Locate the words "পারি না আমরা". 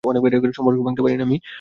1.01-1.31